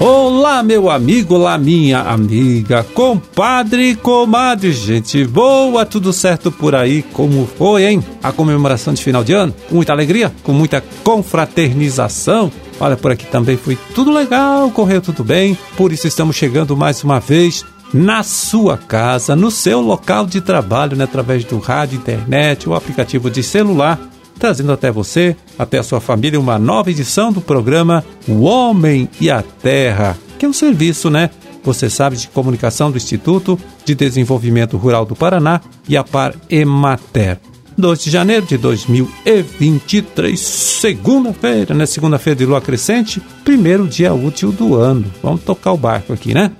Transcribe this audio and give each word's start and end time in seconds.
Olá, 0.00 0.62
meu 0.62 0.90
amigo, 0.90 1.34
olá, 1.34 1.58
minha 1.58 2.00
amiga, 2.00 2.82
compadre 2.82 3.94
comadre, 3.94 4.72
gente 4.72 5.24
boa, 5.24 5.84
tudo 5.84 6.12
certo 6.12 6.50
por 6.50 6.74
aí? 6.74 7.02
Como 7.02 7.46
foi, 7.58 7.84
hein? 7.84 8.04
A 8.22 8.32
comemoração 8.32 8.94
de 8.94 9.02
final 9.02 9.22
de 9.22 9.32
ano? 9.32 9.54
Com 9.68 9.76
muita 9.76 9.92
alegria? 9.92 10.32
Com 10.42 10.52
muita 10.52 10.82
confraternização? 11.04 12.50
Olha, 12.80 12.96
por 12.96 13.12
aqui 13.12 13.26
também 13.26 13.56
foi 13.56 13.76
tudo 13.94 14.12
legal, 14.12 14.70
correu 14.70 15.00
tudo 15.00 15.22
bem, 15.22 15.56
por 15.76 15.92
isso 15.92 16.06
estamos 16.06 16.34
chegando 16.34 16.76
mais 16.76 17.04
uma 17.04 17.20
vez 17.20 17.64
na 17.92 18.22
sua 18.22 18.76
casa, 18.76 19.34
no 19.34 19.50
seu 19.50 19.80
local 19.80 20.26
de 20.26 20.40
trabalho, 20.40 20.96
né, 20.96 21.04
através 21.04 21.44
do 21.44 21.58
rádio, 21.58 21.96
internet, 21.96 22.68
o 22.68 22.74
aplicativo 22.74 23.30
de 23.30 23.42
celular 23.42 23.98
trazendo 24.38 24.72
até 24.72 24.90
você, 24.90 25.36
até 25.58 25.78
a 25.78 25.82
sua 25.82 26.00
família, 26.00 26.38
uma 26.38 26.58
nova 26.58 26.90
edição 26.90 27.32
do 27.32 27.40
programa 27.40 28.04
O 28.26 28.42
Homem 28.42 29.08
e 29.20 29.30
a 29.30 29.42
Terra, 29.42 30.16
que 30.38 30.46
é 30.46 30.48
um 30.48 30.52
serviço, 30.52 31.10
né? 31.10 31.30
Você 31.64 31.90
sabe 31.90 32.16
de 32.16 32.28
comunicação 32.28 32.90
do 32.90 32.96
Instituto 32.96 33.58
de 33.84 33.94
Desenvolvimento 33.94 34.76
Rural 34.76 35.04
do 35.04 35.16
Paraná 35.16 35.60
e 35.88 35.96
a 35.96 36.04
Par 36.04 36.34
Emater. 36.48 37.40
2 37.76 38.04
de 38.04 38.10
janeiro 38.10 38.46
de 38.46 38.56
2023, 38.56 40.40
segunda-feira, 40.40 41.74
né? 41.74 41.86
Segunda-feira 41.86 42.36
de 42.36 42.46
lua 42.46 42.60
crescente, 42.60 43.20
primeiro 43.44 43.86
dia 43.86 44.12
útil 44.14 44.50
do 44.50 44.74
ano. 44.74 45.04
Vamos 45.22 45.42
tocar 45.42 45.72
o 45.72 45.76
barco 45.76 46.12
aqui, 46.12 46.34
né? 46.34 46.50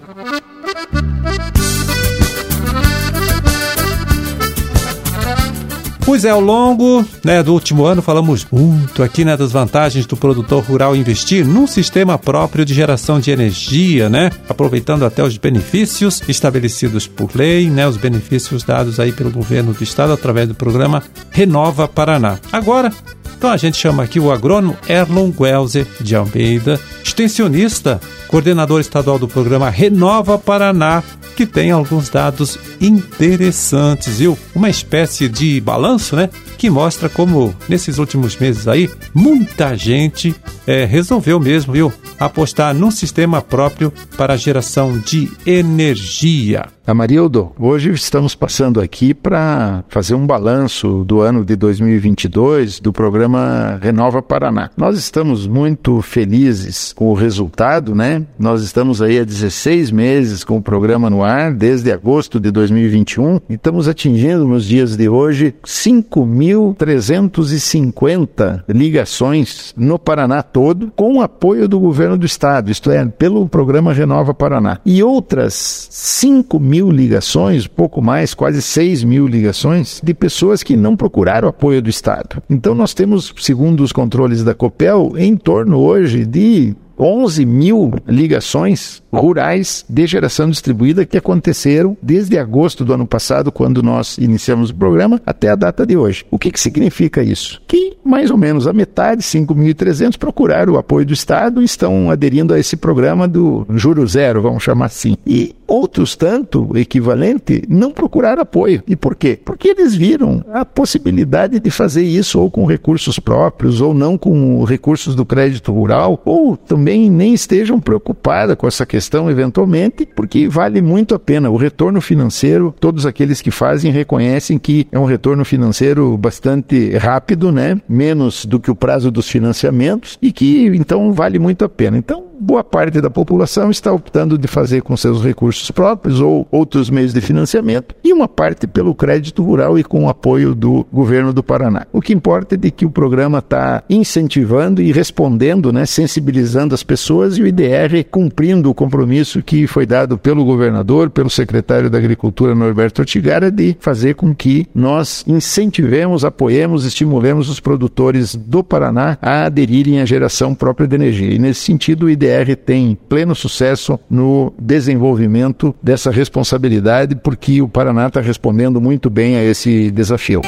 Pois 6.09 6.25
é, 6.25 6.31
ao 6.31 6.41
longo 6.41 7.05
né, 7.23 7.43
do 7.43 7.53
último 7.53 7.85
ano 7.85 8.01
falamos 8.01 8.47
muito 8.51 9.03
aqui 9.03 9.27
né, 9.27 9.37
das 9.37 9.53
vantagens 9.53 10.07
do 10.07 10.17
produtor 10.17 10.65
rural 10.65 10.97
investir 10.97 11.47
num 11.47 11.67
sistema 11.67 12.19
próprio 12.19 12.65
de 12.65 12.73
geração 12.73 13.21
de 13.21 13.31
energia, 13.31 14.09
né? 14.09 14.31
Aproveitando 14.49 15.05
até 15.05 15.23
os 15.23 15.37
benefícios 15.37 16.23
estabelecidos 16.27 17.07
por 17.07 17.37
lei, 17.37 17.69
né? 17.69 17.87
Os 17.87 17.99
benefícios 17.99 18.63
dados 18.63 18.99
aí 18.99 19.13
pelo 19.13 19.31
governo 19.31 19.75
do 19.75 19.85
estado 19.85 20.15
através 20.15 20.49
do 20.49 20.55
programa 20.55 21.03
Renova 21.31 21.87
Paraná. 21.87 22.39
Agora, 22.51 22.91
então 23.37 23.51
a 23.51 23.59
gente 23.59 23.77
chama 23.77 24.03
aqui 24.03 24.19
o 24.19 24.33
agrônomo 24.33 24.79
Erlon 24.89 25.31
Guelze 25.31 25.87
de 26.01 26.17
Almeida, 26.17 26.81
extensionista, 27.19 28.01
coordenador 28.29 28.81
estadual 28.81 29.19
do 29.19 29.27
programa 29.27 29.69
Renova 29.69 30.39
Paraná, 30.39 31.03
que 31.37 31.45
tem 31.45 31.73
alguns 31.73 32.09
dados 32.09 32.57
interessantes, 32.81 34.19
viu? 34.21 34.39
Uma 34.55 34.71
espécie 34.71 35.29
de 35.29 35.61
balanço, 35.61 36.15
né? 36.15 36.31
Que 36.57 36.71
mostra 36.71 37.09
como 37.09 37.55
nesses 37.69 37.99
últimos 37.99 38.37
meses 38.37 38.69
aí 38.69 38.89
muita 39.13 39.77
gente 39.77 40.35
é, 40.67 40.85
resolveu 40.85 41.41
mesmo, 41.41 41.73
viu? 41.73 41.93
Apostar 42.19 42.75
num 42.75 42.91
sistema 42.91 43.41
próprio 43.41 43.93
para 44.17 44.35
a 44.35 44.37
geração 44.37 44.99
de 44.99 45.31
energia. 45.47 46.67
Amarildo, 46.89 47.53
hoje 47.59 47.91
estamos 47.91 48.35
passando 48.35 48.81
aqui 48.81 49.13
para 49.13 49.85
fazer 49.91 50.15
um 50.15 50.27
balanço 50.27 51.05
do 51.05 51.21
ano 51.21 51.45
de 51.45 51.55
2022 51.55 52.81
do 52.81 52.95
programa 52.95 53.79
Renova 53.83 54.23
Paraná. 54.23 54.71
Nós 54.75 54.99
estamos 54.99 55.47
muito 55.47 56.01
felizes 56.01 56.95
com 56.95 57.11
o 57.11 57.15
resultado, 57.15 57.95
né? 57.95 58.25
Nós 58.39 58.63
estamos 58.63 59.03
aí 59.03 59.19
há 59.19 59.25
16 59.25 59.91
meses 59.91 60.43
com 60.43 60.57
o 60.57 60.63
programa 60.63 61.11
no 61.11 61.23
ar, 61.23 61.53
desde 61.53 61.93
agosto 61.93 62.41
de 62.41 62.51
2021, 62.51 63.39
e 63.51 63.57
estamos 63.57 63.87
atingindo 63.87 64.49
nos 64.49 64.65
dias 64.65 64.97
de 64.97 65.11
hoje 65.11 65.55
5.350 65.67 68.65
ligações 68.67 69.75
no 69.77 69.99
Paraná 69.99 70.43
todo, 70.43 70.91
com 70.97 71.19
o 71.19 71.21
apoio 71.21 71.69
do 71.69 71.79
governo 71.79 72.08
do 72.17 72.27
estado, 72.27 72.71
isto 72.71 72.91
é, 72.91 73.05
pelo 73.05 73.49
programa 73.49 73.93
Renova 73.93 74.33
Paraná. 74.33 74.79
E 74.87 75.03
outras 75.03 75.89
5 75.91 76.59
mil 76.59 76.79
mil 76.79 76.91
ligações, 76.91 77.67
pouco 77.67 78.01
mais, 78.01 78.35
quase 78.35 78.63
6 78.63 79.03
mil 79.03 79.27
ligações, 79.27 80.01
de 80.03 80.15
pessoas 80.15 80.63
que 80.63 80.77
não 80.77 80.97
procuraram 80.97 81.49
apoio 81.49 81.83
do 81.83 81.91
Estado. 81.91 82.43
Então 82.49 82.75
nós 82.75 82.95
temos, 82.95 83.35
segundo 83.41 83.83
os 83.83 83.93
controles 83.93 84.45
da 84.45 84.55
COPEL, 84.55 85.15
em 85.17 85.37
torno 85.37 85.79
hoje 85.79 86.25
de 86.25 86.77
11 86.99 87.47
mil 87.47 87.95
ligações 88.07 89.03
rurais 89.13 89.85
de 89.89 90.07
geração 90.07 90.51
distribuída 90.51 91.07
que 91.07 91.17
aconteceram 91.17 91.97
desde 92.03 92.39
agosto 92.39 92.85
do 92.85 92.93
ano 92.93 93.07
passado, 93.07 93.51
quando 93.51 93.83
nós 93.83 94.19
iniciamos 94.19 94.71
o 94.71 94.75
programa, 94.75 95.21
até 95.25 95.49
a 95.49 95.57
data 95.57 95.87
de 95.87 95.97
hoje. 95.97 96.25
O 96.31 96.39
que, 96.39 96.51
que 96.51 96.61
significa 96.61 97.23
isso? 97.23 97.61
Que 97.67 97.97
mais 98.05 98.31
ou 98.31 98.37
menos 98.37 98.67
a 98.67 98.73
metade, 98.73 99.23
5.300, 99.23 100.17
procuraram 100.17 100.75
o 100.75 100.79
apoio 100.79 101.05
do 101.05 101.13
Estado 101.13 101.61
e 101.61 101.65
estão 101.65 102.11
aderindo 102.11 102.55
a 102.55 102.59
esse 102.59 102.77
programa 102.77 103.29
do 103.29 103.67
juro 103.75 104.07
zero, 104.07 104.41
vamos 104.41 104.63
chamar 104.63 104.87
assim. 104.87 105.17
E 105.27 105.55
outros 105.67 106.17
tanto, 106.17 106.71
equivalente, 106.77 107.63
não 107.69 107.91
procuraram 107.91 108.43
apoio. 108.43 108.83
E 108.87 108.97
por 108.97 109.15
quê? 109.15 109.39
Porque 109.45 109.69
eles 109.69 109.95
viram 109.95 110.43
a 110.53 110.65
possibilidade 110.65 111.61
de 111.61 111.71
fazer 111.71 112.03
isso 112.03 112.41
ou 112.41 112.51
com 112.51 112.65
recursos 112.65 113.19
próprios, 113.19 113.81
ou 113.81 113.93
não 113.93 114.17
com 114.17 114.65
recursos 114.65 115.15
do 115.15 115.27
crédito 115.27 115.73
rural, 115.73 116.23
ou 116.25 116.57
também 116.57 117.11
nem 117.11 117.35
estejam 117.35 117.79
preocupados 117.79 118.57
com 118.57 118.67
essa 118.67 118.87
questão 118.87 118.98
questão 118.99 119.31
eventualmente, 119.31 120.05
porque 120.05 120.49
vale 120.49 120.83
muito 120.83 121.15
a 121.15 121.21
pena. 121.21 121.49
O 121.49 121.57
retorno 121.57 122.01
financeiro, 122.01 122.75
todos 122.81 123.07
aqueles 123.07 123.41
que 123.41 123.53
fazem 123.53 123.93
reconhecem 123.93 124.59
que 124.59 124.89
é 124.91 124.99
um 124.99 125.05
retorno 125.05 125.45
financeiro 125.45 126.17
bastante 126.17 126.97
rápido, 126.97 127.53
né? 127.53 127.81
Menos 127.89 128.45
do 128.45 128.59
que 128.59 128.73
o 128.73 128.75
prazo 128.75 129.09
dos 129.13 129.29
financiamentos 129.29 130.19
e 130.21 130.33
que 130.33 130.67
então 130.75 131.13
vale 131.13 131.39
muito 131.39 131.65
a 131.65 131.69
pena. 131.69 131.97
Então, 131.97 132.25
boa 132.41 132.63
parte 132.63 133.01
da 133.01 133.11
população 133.11 133.71
está 133.71 133.93
optando 133.93 134.39
de 134.39 134.47
fazer 134.47 134.83
com 134.83 134.97
seus 134.97 135.23
recursos 135.23 135.71
próprios 135.71 136.21
ou 136.21 136.47
outros 136.51 136.91
meios 136.91 137.13
de 137.13 137.21
financiamento, 137.21 137.95
e 138.03 138.13
uma 138.13 138.29
parte 138.29 138.67
pelo 138.67 138.95
crédito 138.95 139.43
rural 139.43 139.79
e 139.79 139.85
com 139.85 140.05
o 140.05 140.09
apoio 140.09 140.55
do 140.55 140.87
governo 140.93 141.33
do 141.33 141.43
Paraná. 141.43 141.87
O 141.93 142.01
que 142.01 142.13
importa 142.13 142.55
é 142.55 142.59
de 142.59 142.71
que 142.71 142.87
o 142.87 142.91
programa 142.91 143.39
está 143.39 143.83
incentivando 143.89 144.81
e 144.81 144.93
respondendo, 144.93 145.73
né, 145.73 145.85
sensibilizando 145.87 146.75
as 146.75 146.83
pessoas 146.83 147.37
e 147.37 147.43
o 147.43 147.47
IDR 147.47 148.05
cumprindo 148.11 148.71
o 148.71 148.75
compromisso 148.75 149.43
que 149.43 149.67
foi 149.67 149.87
dado 149.87 150.17
pelo 150.17 150.45
governador, 150.45 151.11
pelo 151.11 151.31
secretário 151.31 151.91
da 151.91 151.99
Agricultura 151.99 152.55
Norberto 152.55 153.03
Ortigara 153.03 153.51
de 153.51 153.77
fazer 153.81 154.15
com 154.15 154.35
que 154.35 154.67
nós 154.75 155.25
incentivemos, 155.27 156.25
apoiemos, 156.25 156.85
estimulemos 156.85 157.49
os 157.49 157.61
produtores 157.61 158.35
do 158.35 158.63
Paraná 158.63 159.19
a 159.21 159.47
aderirem 159.47 160.01
à 160.01 160.05
geração 160.05 160.55
própria 160.55 160.87
de 160.87 160.95
energia. 160.95 161.33
E 161.33 161.39
nesse 161.39 161.61
sentido, 161.61 162.07
o 162.07 162.11
IDR 162.11 162.28
BR 162.29 162.55
tem 162.57 162.99
pleno 163.09 163.35
sucesso 163.35 163.99
no 164.11 164.53
desenvolvimento 164.59 165.75
dessa 165.83 166.11
responsabilidade, 166.11 167.17
porque 167.17 167.63
o 167.63 167.69
Paraná 167.69 168.09
está 168.09 168.21
respondendo 168.21 168.81
muito 168.81 169.09
bem 169.09 169.37
a 169.37 169.43
esse 169.43 169.91
desafio. 169.91 170.43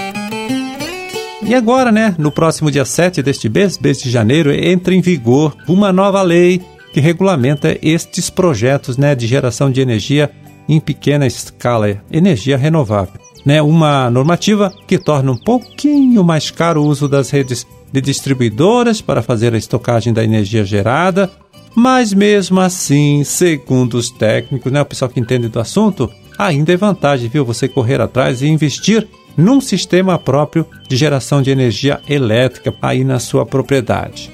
E 1.43 1.55
agora, 1.55 1.91
né, 1.91 2.15
no 2.19 2.31
próximo 2.31 2.71
dia 2.71 2.85
7 2.85 3.23
deste 3.23 3.49
mês, 3.49 3.79
mês 3.79 4.01
de 4.03 4.11
janeiro, 4.11 4.53
entra 4.53 4.95
em 4.95 5.01
vigor 5.01 5.57
uma 5.67 5.91
nova 5.91 6.21
lei 6.21 6.61
que 6.93 7.01
regulamenta 7.01 7.79
estes 7.83 8.29
projetos 8.29 8.99
né, 8.99 9.15
de 9.15 9.27
geração 9.27 9.71
de 9.71 9.81
energia 9.81 10.31
em 10.69 10.79
pequena 10.79 11.27
escala, 11.27 11.97
energia 12.11 12.59
renovável. 12.59 13.15
Né, 13.45 13.63
uma 13.63 14.11
normativa 14.11 14.71
que 14.87 14.99
torna 14.99 15.33
um 15.33 15.37
pouquinho 15.37 16.23
mais 16.23 16.51
caro 16.51 16.83
o 16.83 16.87
uso 16.87 17.09
das 17.09 17.31
redes 17.31 17.67
de 17.91 18.03
distribuidoras 18.03 19.01
para 19.01 19.23
fazer 19.23 19.55
a 19.55 19.59
estocagem 19.59 20.13
da 20.13 20.23
energia 20.23 20.63
gerada 20.63 21.31
mas 21.75 22.13
mesmo 22.13 22.61
assim, 22.61 23.23
segundo 23.25 23.95
os 23.95 24.11
técnicos, 24.11 24.73
né, 24.73 24.81
o 24.81 24.87
pessoal 24.87 25.11
que 25.11 25.21
entende 25.21 25.49
do 25.49 25.61
assunto, 25.61 26.11
ainda 26.39 26.73
é 26.73 26.77
vantagem, 26.77 27.29
viu, 27.29 27.45
você 27.45 27.69
correr 27.69 28.01
atrás 28.01 28.43
e 28.43 28.49
investir 28.49 29.07
num 29.37 29.61
sistema 29.61 30.19
próprio 30.19 30.67
de 30.89 30.97
geração 30.97 31.41
de 31.41 31.51
energia 31.51 32.01
elétrica 32.09 32.75
aí 32.83 33.05
na 33.05 33.19
sua 33.19 33.47
propriedade. 33.47 34.31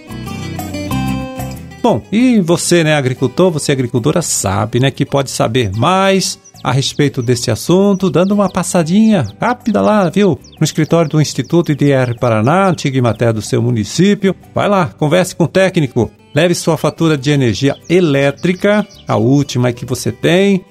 Bom, 1.83 2.03
e 2.11 2.41
você, 2.41 2.83
né, 2.83 2.94
agricultor, 2.94 3.50
você 3.50 3.71
agricultora 3.71 4.21
sabe, 4.21 4.81
né, 4.81 4.91
que 4.91 5.06
pode 5.06 5.31
saber 5.31 5.71
mais 5.77 6.39
a 6.65 6.73
respeito 6.73 7.23
desse 7.23 7.49
assunto, 7.49 8.11
dando 8.11 8.32
uma 8.32 8.49
passadinha 8.49 9.25
rápida 9.41 9.81
lá, 9.81 10.11
viu? 10.11 10.37
No 10.59 10.65
escritório 10.65 11.09
do 11.09 11.21
Instituto 11.21 11.71
IDR 11.71 12.19
Paraná, 12.19 12.69
antiga 12.69 13.00
matéria 13.00 13.35
do 13.35 13.41
seu 13.41 13.62
município. 13.62 14.35
Vai 14.53 14.69
lá, 14.69 14.87
converse 14.87 15.37
com 15.37 15.44
o 15.44 15.49
técnico. 15.49 16.11
Leve 16.37 16.55
sua 16.55 16.77
fatura 16.77 17.17
de 17.17 17.31
energia 17.31 17.75
elétrica, 17.88 18.87
a 19.09 19.17
última 19.17 19.73
que 19.73 19.87
você 19.87 20.12
tem, 20.12 20.67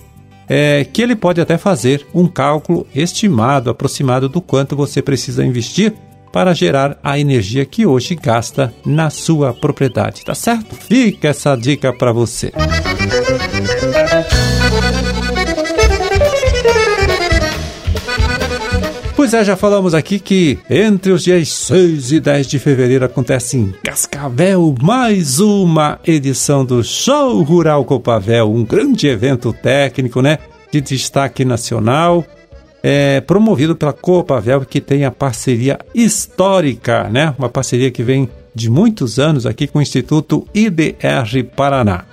é, 0.48 0.86
que 0.86 1.02
ele 1.02 1.16
pode 1.16 1.42
até 1.42 1.58
fazer 1.58 2.06
um 2.14 2.28
cálculo 2.28 2.86
estimado, 2.94 3.72
aproximado 3.72 4.30
do 4.30 4.40
quanto 4.40 4.76
você 4.76 5.02
precisa 5.02 5.44
investir 5.44 5.92
para 6.32 6.54
gerar 6.54 7.00
a 7.04 7.18
energia 7.18 7.66
que 7.66 7.84
hoje 7.84 8.14
gasta 8.14 8.72
na 8.86 9.10
sua 9.10 9.56
propriedade, 9.56 10.24
tá 10.24 10.36
certo? 10.36 10.76
Fica 10.76 11.30
essa 11.30 11.56
dica 11.56 11.92
para 11.92 12.12
você. 12.12 12.54
Pois 19.25 19.33
é, 19.33 19.44
já 19.44 19.56
falamos 19.56 19.95
aqui 19.95 20.19
que 20.19 20.60
entre 20.69 21.12
os 21.12 21.24
dias 21.24 21.50
6 21.50 22.12
e 22.12 22.19
10 22.19 22.45
de 22.45 22.60
fevereiro 22.60 23.04
acontece 23.04 23.57
em 23.57 23.74
Cascavel 23.83 24.75
mais 24.80 25.39
uma 25.39 26.00
edição 26.06 26.63
do 26.63 26.83
Show 26.83 27.42
Rural 27.42 27.83
Copavel, 27.86 28.54
um 28.54 28.63
grande 28.63 29.07
evento 29.07 29.51
técnico, 29.51 30.22
né? 30.22 30.38
De 30.72 30.80
destaque 30.80 31.44
nacional, 31.44 32.24
é, 32.83 33.19
promovido 33.19 33.75
pela 33.75 33.94
Copavel, 33.94 34.63
que 34.63 34.80
tem 34.80 35.06
a 35.06 35.12
parceria 35.12 35.80
histórica, 35.95 37.10
né? 37.10 37.33
Uma 37.39 37.50
parceria 37.50 37.89
que 37.89 38.04
vem 38.04 38.30
de 38.54 38.69
muitos 38.69 39.18
anos 39.18 39.48
aqui 39.48 39.66
com 39.66 39.80
o 39.80 39.81
Instituto 39.81 40.48
IDR 40.54 41.44
Paraná. 41.56 42.06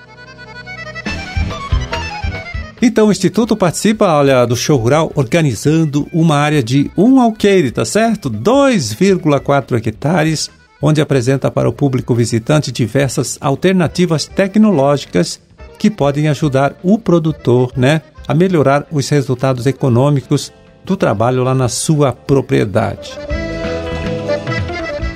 Então 2.84 3.06
o 3.06 3.12
Instituto 3.12 3.56
participa, 3.56 4.12
olha, 4.12 4.44
do 4.44 4.56
show 4.56 4.76
rural 4.76 5.12
organizando 5.14 6.08
uma 6.12 6.37
área 6.37 6.61
de 6.61 6.90
um 6.96 7.20
alqueire, 7.20 7.70
tá 7.70 7.84
certo? 7.84 8.29
2,4 8.29 9.76
hectares, 9.76 10.50
onde 10.82 11.00
apresenta 11.00 11.49
para 11.49 11.69
o 11.69 11.73
público 11.73 12.12
visitante 12.12 12.73
diversas 12.73 13.38
alternativas 13.40 14.26
tecnológicas 14.26 15.40
que 15.79 15.88
podem 15.88 16.26
ajudar 16.26 16.75
o 16.82 16.99
produtor, 16.99 17.73
né, 17.76 18.02
a 18.26 18.34
melhorar 18.34 18.84
os 18.90 19.08
resultados 19.08 19.64
econômicos 19.67 20.52
do 20.84 20.96
trabalho 20.96 21.44
lá 21.44 21.55
na 21.55 21.69
sua 21.69 22.12
propriedade. 22.12 23.17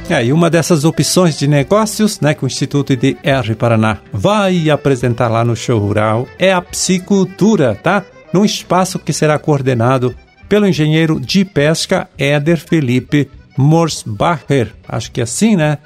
É, 0.09 0.25
e 0.25 0.33
uma 0.33 0.49
dessas 0.49 0.85
opções 0.85 1.37
de 1.37 1.49
negócios 1.49 2.21
né, 2.21 2.33
que 2.33 2.45
o 2.45 2.47
Instituto 2.47 2.93
IDR 2.93 3.57
Paraná 3.59 3.99
vai 4.13 4.71
apresentar 4.71 5.27
lá 5.27 5.45
no 5.45 5.57
show 5.57 5.81
rural 5.81 6.29
é 6.39 6.53
a 6.53 6.63
psicultura, 6.63 7.75
tá? 7.75 8.05
Num 8.33 8.45
espaço 8.45 9.01
que 9.01 9.13
será 9.13 9.37
coordenado 9.37 10.15
pelo 10.49 10.67
engenheiro 10.67 11.19
de 11.19 11.45
pesca 11.45 12.09
Éder 12.17 12.59
Felipe 12.59 13.29
Morsbacher. 13.59 14.73
Acho 14.89 15.11
que 15.11 15.21
é 15.21 15.25
assim, 15.25 15.57
né? 15.57 15.79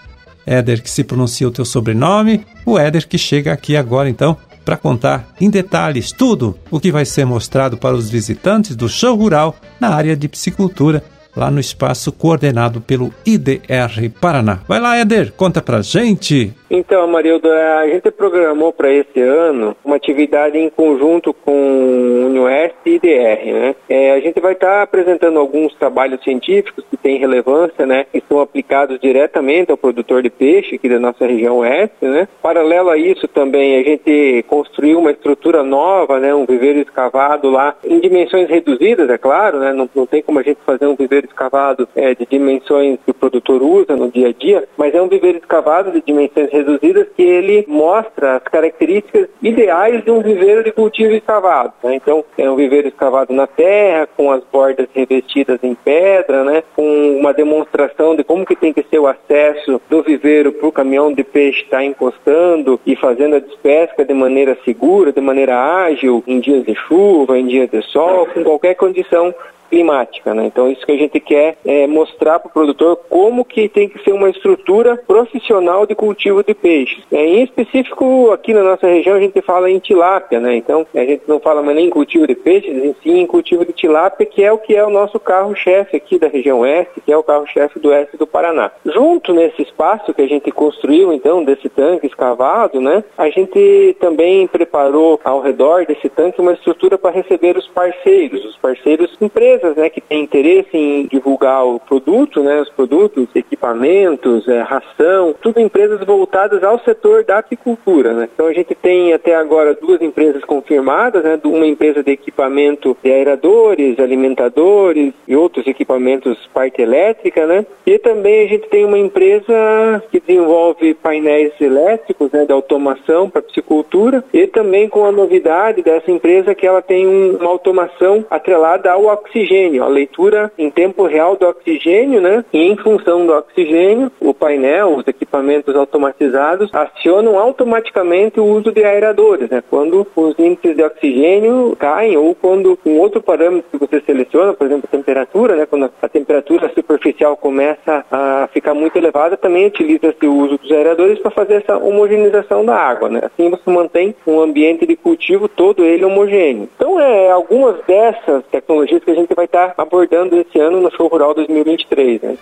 Éder, 0.44 0.82
que 0.82 0.90
se 0.90 1.02
pronuncia 1.02 1.48
o 1.48 1.50
teu 1.50 1.64
sobrenome. 1.64 2.44
O 2.66 2.78
Éder 2.78 3.08
que 3.08 3.16
chega 3.16 3.54
aqui 3.54 3.74
agora, 3.74 4.10
então, 4.10 4.36
para 4.66 4.76
contar 4.76 5.32
em 5.40 5.48
detalhes 5.48 6.12
tudo 6.12 6.58
o 6.70 6.78
que 6.78 6.92
vai 6.92 7.06
ser 7.06 7.24
mostrado 7.24 7.78
para 7.78 7.96
os 7.96 8.10
visitantes 8.10 8.76
do 8.76 8.88
show 8.88 9.16
rural 9.16 9.56
na 9.80 9.88
área 9.88 10.14
de 10.14 10.28
psicultura 10.28 11.02
lá 11.36 11.50
no 11.50 11.60
espaço 11.60 12.12
coordenado 12.12 12.80
pelo 12.80 13.12
IDR 13.24 14.10
Paraná. 14.20 14.60
Vai 14.68 14.80
lá, 14.80 14.96
Éder, 14.96 15.32
conta 15.32 15.62
pra 15.62 15.82
gente. 15.82 16.52
Então, 16.70 17.04
Marilda, 17.08 17.48
a 17.78 17.88
gente 17.88 18.10
programou 18.12 18.72
para 18.72 18.92
esse 18.92 19.20
ano 19.20 19.76
uma 19.84 19.96
atividade 19.96 20.56
em 20.56 20.70
conjunto 20.70 21.34
com 21.34 22.26
Unioeste 22.26 22.76
e 22.86 22.94
IDR, 22.94 23.52
né? 23.52 23.74
É, 23.88 24.12
a 24.12 24.20
gente 24.20 24.40
vai 24.40 24.52
estar 24.52 24.68
tá 24.68 24.82
apresentando 24.82 25.40
alguns 25.40 25.74
trabalhos 25.74 26.22
científicos 26.22 26.84
que 26.88 26.96
têm 26.96 27.18
relevância, 27.18 27.84
né? 27.84 28.06
Que 28.12 28.22
são 28.28 28.40
aplicados 28.40 29.00
diretamente 29.00 29.72
ao 29.72 29.76
produtor 29.76 30.22
de 30.22 30.30
peixe 30.30 30.76
aqui 30.76 30.88
da 30.88 31.00
nossa 31.00 31.26
região 31.26 31.58
oeste, 31.58 32.04
né? 32.04 32.28
Paralelo 32.40 32.90
a 32.90 32.96
isso 32.96 33.26
também, 33.26 33.80
a 33.80 33.82
gente 33.82 34.44
construiu 34.46 35.00
uma 35.00 35.10
estrutura 35.10 35.64
nova, 35.64 36.20
né? 36.20 36.32
Um 36.32 36.46
viveiro 36.46 36.78
escavado 36.78 37.50
lá 37.50 37.74
em 37.84 37.98
dimensões 37.98 38.48
reduzidas, 38.48 39.10
é 39.10 39.18
claro, 39.18 39.58
né? 39.58 39.72
Não, 39.72 39.90
não 39.92 40.06
tem 40.06 40.22
como 40.22 40.38
a 40.38 40.42
gente 40.42 40.58
fazer 40.64 40.86
um 40.86 40.94
viveiro 40.94 41.19
escavado 41.26 41.88
é, 41.94 42.14
de 42.14 42.26
dimensões 42.26 42.98
que 43.04 43.10
o 43.10 43.14
produtor 43.14 43.62
usa 43.62 43.96
no 43.96 44.10
dia 44.10 44.28
a 44.28 44.32
dia, 44.32 44.68
mas 44.76 44.94
é 44.94 45.00
um 45.00 45.08
viveiro 45.08 45.38
escavado 45.38 45.90
de 45.92 46.02
dimensões 46.02 46.50
reduzidas 46.50 47.06
que 47.16 47.22
ele 47.22 47.64
mostra 47.68 48.36
as 48.36 48.42
características 48.42 49.28
ideais 49.42 50.04
de 50.04 50.10
um 50.10 50.20
viveiro 50.20 50.64
de 50.64 50.72
cultivo 50.72 51.14
escavado. 51.14 51.72
Né? 51.82 51.94
Então, 51.94 52.24
é 52.36 52.50
um 52.50 52.56
viveiro 52.56 52.88
escavado 52.88 53.32
na 53.32 53.46
terra, 53.46 54.08
com 54.16 54.30
as 54.30 54.42
bordas 54.52 54.88
revestidas 54.94 55.58
em 55.62 55.74
pedra, 55.74 56.44
né? 56.44 56.62
com 56.74 57.18
uma 57.18 57.32
demonstração 57.32 58.16
de 58.16 58.24
como 58.24 58.46
que 58.46 58.56
tem 58.56 58.72
que 58.72 58.84
ser 58.84 58.98
o 58.98 59.06
acesso 59.06 59.80
do 59.88 60.02
viveiro 60.02 60.52
para 60.52 60.68
o 60.68 60.72
caminhão 60.72 61.12
de 61.12 61.24
peixe 61.24 61.62
estar 61.62 61.78
tá 61.78 61.84
encostando 61.84 62.80
e 62.86 62.96
fazendo 62.96 63.36
a 63.36 63.40
despesca 63.40 64.04
de 64.04 64.14
maneira 64.14 64.56
segura, 64.64 65.12
de 65.12 65.20
maneira 65.20 65.58
ágil, 65.84 66.22
em 66.26 66.40
dias 66.40 66.64
de 66.64 66.74
chuva, 66.74 67.38
em 67.38 67.46
dias 67.46 67.70
de 67.70 67.82
sol, 67.82 68.26
com 68.26 68.42
qualquer 68.44 68.74
condição 68.74 69.34
climática. 69.70 70.34
Né? 70.34 70.46
Então 70.46 70.70
isso 70.70 70.84
que 70.84 70.92
a 70.92 70.96
gente 70.96 71.18
quer 71.20 71.56
é 71.64 71.86
mostrar 71.86 72.40
para 72.40 72.48
o 72.48 72.52
produtor 72.52 72.98
como 73.08 73.44
que 73.44 73.68
tem 73.68 73.88
que 73.88 74.02
ser 74.02 74.12
uma 74.12 74.28
estrutura 74.28 74.96
profissional 74.96 75.86
de 75.86 75.94
cultivo 75.94 76.42
de 76.42 76.52
peixes. 76.52 77.02
É, 77.12 77.24
em 77.24 77.44
específico 77.44 78.30
aqui 78.32 78.52
na 78.52 78.62
nossa 78.62 78.86
região 78.86 79.16
a 79.16 79.20
gente 79.20 79.40
fala 79.40 79.70
em 79.70 79.78
tilápia, 79.78 80.40
né? 80.40 80.56
Então 80.56 80.86
a 80.94 81.04
gente 81.04 81.22
não 81.26 81.38
fala 81.38 81.62
mais 81.62 81.76
nem 81.76 81.86
em 81.86 81.90
cultivo 81.90 82.26
de 82.26 82.34
peixes, 82.34 82.76
em 82.76 82.94
sim 83.02 83.20
em 83.20 83.26
cultivo 83.26 83.64
de 83.64 83.72
tilápia, 83.72 84.26
que 84.26 84.42
é 84.42 84.52
o 84.52 84.58
que 84.58 84.74
é 84.74 84.84
o 84.84 84.90
nosso 84.90 85.20
carro-chefe 85.20 85.96
aqui 85.96 86.18
da 86.18 86.26
região 86.26 86.60
oeste, 86.60 87.00
que 87.00 87.12
é 87.12 87.16
o 87.16 87.22
carro-chefe 87.22 87.78
do 87.78 87.90
oeste 87.90 88.16
do 88.16 88.26
Paraná. 88.26 88.72
Junto 88.84 89.32
nesse 89.32 89.62
espaço 89.62 90.12
que 90.12 90.22
a 90.22 90.28
gente 90.28 90.50
construiu 90.50 91.12
então 91.12 91.44
desse 91.44 91.68
tanque 91.68 92.06
escavado, 92.06 92.80
né? 92.80 93.04
A 93.16 93.30
gente 93.30 93.96
também 94.00 94.46
preparou 94.46 95.20
ao 95.22 95.40
redor 95.40 95.86
desse 95.86 96.08
tanque 96.08 96.40
uma 96.40 96.52
estrutura 96.52 96.98
para 96.98 97.10
receber 97.10 97.56
os 97.56 97.68
parceiros, 97.68 98.44
os 98.44 98.56
parceiros 98.56 99.16
empresas 99.20 99.59
empresas 99.60 99.76
né, 99.76 99.90
que 99.90 100.00
têm 100.00 100.22
interesse 100.22 100.76
em 100.76 101.06
divulgar 101.06 101.64
o 101.66 101.78
produto, 101.78 102.42
né, 102.42 102.60
os 102.60 102.70
produtos, 102.70 103.28
equipamentos, 103.34 104.48
é, 104.48 104.62
ração, 104.62 105.34
tudo 105.40 105.60
empresas 105.60 106.04
voltadas 106.04 106.64
ao 106.64 106.78
setor 106.80 107.24
da 107.24 107.38
apicultura. 107.38 108.14
Né? 108.14 108.28
Então 108.32 108.46
a 108.46 108.52
gente 108.52 108.74
tem 108.74 109.12
até 109.12 109.34
agora 109.34 109.74
duas 109.74 110.00
empresas 110.00 110.42
confirmadas, 110.44 111.22
né, 111.22 111.38
uma 111.44 111.66
empresa 111.66 112.02
de 112.02 112.12
equipamento 112.12 112.96
de 113.02 113.12
aeradores, 113.12 113.98
alimentadores 113.98 115.12
e 115.28 115.36
outros 115.36 115.66
equipamentos 115.66 116.38
parte 116.52 116.80
elétrica, 116.80 117.46
né? 117.46 117.66
E 117.86 117.98
também 117.98 118.44
a 118.44 118.48
gente 118.48 118.68
tem 118.68 118.84
uma 118.84 118.98
empresa 118.98 120.02
que 120.10 120.20
desenvolve 120.20 120.94
painéis 120.94 121.52
elétricos, 121.60 122.30
né, 122.32 122.44
de 122.44 122.52
automação 122.52 123.28
para 123.28 123.42
piscicultura 123.42 124.24
e 124.32 124.46
também 124.46 124.88
com 124.88 125.04
a 125.04 125.12
novidade 125.12 125.82
dessa 125.82 126.10
empresa 126.10 126.54
que 126.54 126.66
ela 126.66 126.82
tem 126.82 127.06
um, 127.06 127.36
uma 127.36 127.50
automação 127.50 128.24
atrelada 128.30 128.90
ao 128.90 129.06
oxigênio 129.06 129.49
oxigênio, 129.50 129.82
a 129.82 129.88
leitura 129.88 130.52
em 130.56 130.70
tempo 130.70 131.04
real 131.04 131.36
do 131.36 131.46
oxigênio, 131.46 132.20
né? 132.20 132.44
E 132.52 132.58
em 132.58 132.76
função 132.76 133.26
do 133.26 133.32
oxigênio, 133.32 134.10
o 134.20 134.32
painel, 134.32 134.96
os 134.96 135.08
equipamentos 135.08 135.74
automatizados 135.74 136.70
acionam 136.72 137.38
automaticamente 137.38 138.38
o 138.38 138.44
uso 138.44 138.70
de 138.70 138.84
aeradores, 138.84 139.50
né? 139.50 139.62
Quando 139.68 140.06
os 140.14 140.38
índices 140.38 140.76
de 140.76 140.82
oxigênio 140.82 141.76
caem 141.78 142.16
ou 142.16 142.34
quando 142.34 142.78
um 142.86 142.98
outro 142.98 143.20
parâmetro 143.20 143.68
que 143.70 143.78
você 143.78 144.00
seleciona, 144.00 144.54
por 144.54 144.66
exemplo, 144.66 144.88
a 144.90 144.96
temperatura, 144.96 145.56
né? 145.56 145.66
Quando 145.66 145.90
a 146.00 146.08
temperatura 146.08 146.70
superficial 146.74 147.36
começa 147.36 148.04
a 148.10 148.48
ficar 148.52 148.74
muito 148.74 148.96
elevada, 148.96 149.36
também 149.36 149.66
utiliza-se 149.66 150.26
o 150.26 150.34
uso 150.34 150.58
dos 150.58 150.70
aeradores 150.70 151.18
para 151.18 151.30
fazer 151.30 151.54
essa 151.54 151.76
homogeneização 151.76 152.64
da 152.64 152.76
água, 152.76 153.08
né? 153.08 153.20
Assim 153.24 153.50
você 153.50 153.68
mantém 153.70 154.14
um 154.26 154.40
ambiente 154.40 154.86
de 154.86 154.96
cultivo 154.96 155.48
todo 155.48 155.84
ele 155.84 156.04
homogêneo. 156.04 156.68
Então, 156.76 157.00
é 157.00 157.30
algumas 157.30 157.76
dessas 157.86 158.44
tecnologias 158.50 159.02
que 159.02 159.10
a 159.10 159.14
gente 159.14 159.32
vai 159.40 159.46
estar 159.46 159.74
abordando 159.78 160.36
esse 160.36 160.58
ano 160.58 160.82
no 160.82 160.90
Show 160.94 161.08
Rural 161.08 161.34
2023. 161.34 162.20
Né? 162.20 162.36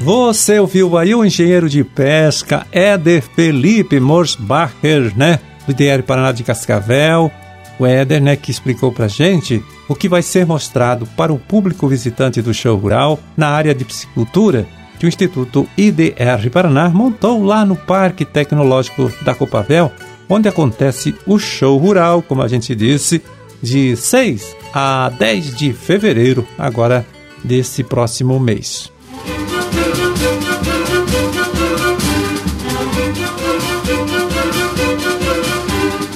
Você 0.00 0.58
ouviu 0.58 0.96
aí 0.96 1.14
o 1.14 1.24
engenheiro 1.24 1.68
de 1.68 1.82
pesca 1.82 2.66
Éder 2.70 3.22
Felipe 3.22 3.98
Morsbacher, 3.98 5.16
né? 5.16 5.40
Do 5.66 5.72
IDR 5.72 6.02
Paraná 6.04 6.30
de 6.30 6.44
Cascavel. 6.44 7.30
O 7.78 7.86
Éder, 7.86 8.22
né, 8.22 8.36
que 8.36 8.50
explicou 8.50 8.92
pra 8.92 9.08
gente 9.08 9.64
o 9.88 9.94
que 9.94 10.08
vai 10.08 10.22
ser 10.22 10.46
mostrado 10.46 11.06
para 11.16 11.32
o 11.32 11.38
público 11.38 11.88
visitante 11.88 12.40
do 12.40 12.54
show 12.54 12.76
rural 12.76 13.18
na 13.36 13.48
área 13.48 13.74
de 13.74 13.84
piscicultura 13.84 14.66
que 15.00 15.06
o 15.06 15.08
Instituto 15.08 15.66
IDR 15.76 16.48
Paraná 16.52 16.88
montou 16.90 17.42
lá 17.42 17.64
no 17.64 17.74
Parque 17.74 18.24
Tecnológico 18.24 19.10
da 19.22 19.34
Copavel, 19.34 19.90
onde 20.28 20.48
acontece 20.48 21.12
o 21.26 21.40
show 21.40 21.76
rural, 21.76 22.22
como 22.22 22.42
a 22.42 22.46
gente 22.46 22.72
disse, 22.72 23.20
de 23.60 23.96
6 23.96 24.61
a 24.72 25.08
10 25.10 25.56
de 25.56 25.72
fevereiro, 25.72 26.46
agora 26.58 27.06
desse 27.44 27.82
próximo 27.82 28.38
mês. 28.38 28.90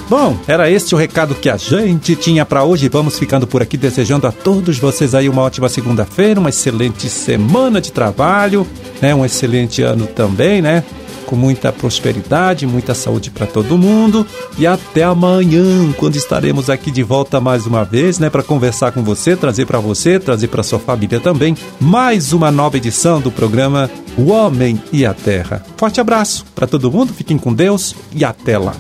Bom, 0.09 0.39
era 0.47 0.71
este 0.71 0.95
o 0.95 0.99
recado 0.99 1.35
que 1.35 1.51
a 1.51 1.57
gente 1.57 2.15
tinha 2.15 2.47
para 2.47 2.63
hoje. 2.63 2.89
Vamos 2.89 3.19
ficando 3.19 3.45
por 3.47 3.61
aqui 3.61 3.77
desejando 3.77 4.27
a 4.27 4.33
todos 4.33 4.79
vocês 4.79 5.17
aí 5.17 5.29
uma 5.29 5.43
ótima 5.43 5.69
segunda-feira, 5.69 6.39
uma 6.39 6.51
excelente 6.51 7.09
semana 7.09 7.81
de 7.81 7.91
trabalho, 7.91 8.65
né? 9.03 9.13
Um 9.15 9.25
excelente 9.25 9.83
ano 9.83 10.07
também, 10.07 10.63
né? 10.63 10.85
com 11.27 11.35
muita 11.35 11.73
prosperidade, 11.73 12.69
muita 12.69 12.95
saúde 12.95 13.31
para 13.33 13.47
todo 13.47 13.77
mundo. 13.77 14.25
E 14.57 14.65
até 14.65 15.03
amanhã, 15.03 15.93
quando 15.97 16.15
estaremos 16.15 16.71
aqui 16.71 16.91
de 16.91 17.03
volta 17.03 17.41
mais 17.41 17.67
uma 17.67 17.85
vez, 17.85 18.21
né, 18.21 18.31
para 18.31 18.45
conversar 18.45 18.93
com 18.93 19.03
você, 19.03 19.35
trazer 19.35 19.67
para 19.67 19.81
você, 19.81 20.21
trazer 20.21 20.47
para 20.47 20.63
sua 20.63 20.79
família 20.79 21.19
também, 21.19 21.57
mais 21.81 22.33
uma 22.33 22.53
nova 22.53 22.77
edição 22.77 23.21
do 23.21 23.33
programa 23.33 23.91
O 24.17 24.31
Homem 24.31 24.81
e 24.93 25.05
a 25.05 25.13
Terra. 25.13 25.65
Forte 25.77 26.01
abraço 26.01 26.47
para 26.55 26.69
todo 26.69 26.93
mundo, 26.93 27.13
fiquem 27.13 27.37
com 27.37 27.53
Deus 27.53 27.95
e 28.15 28.25
até 28.25 28.57
lá. 28.57 28.75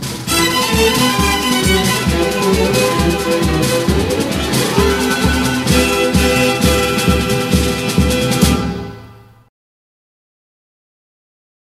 Música 0.74 1.35